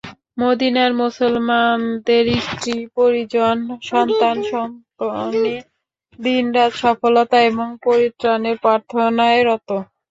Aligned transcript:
মদীনার 0.37 0.91
মুসলমানদের 1.01 2.25
স্ত্রী-পরিজন, 2.45 3.57
সন্তান-সন্ততি, 3.89 5.55
দিন-রাত 6.19 6.71
সফলতা 6.83 7.37
এবং 7.49 7.67
পরিত্রাণের 7.85 8.55
প্রার্থনায় 8.63 9.41
রত। 9.47 9.69